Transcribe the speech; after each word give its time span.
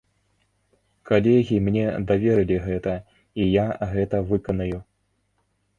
Калегі 1.09 1.57
мне 1.67 1.83
даверылі 2.13 2.57
гэта, 2.67 2.97
і 3.45 3.49
я 3.63 3.67
гэта 3.95 4.25
выканаю. 4.33 4.77